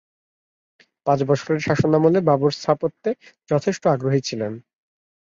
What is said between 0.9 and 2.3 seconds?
পাঁচ বছরের শাসনামলে